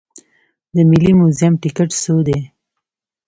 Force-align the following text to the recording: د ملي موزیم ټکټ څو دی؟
د 0.73 0.77
ملي 0.89 1.11
موزیم 1.19 1.53
ټکټ 1.61 1.89
څو 2.03 2.15
دی؟ 2.27 2.39